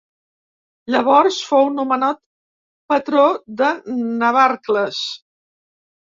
[0.95, 2.21] Llavors fou nomenat
[2.95, 3.27] patró
[3.61, 3.69] de
[4.25, 5.05] Navarcles.